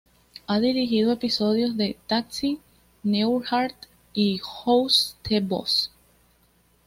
[0.47, 2.59] Ha dirigido episodios de "Taxi",
[3.03, 3.85] "Newhart"
[4.15, 5.91] y "Who’s the Boss?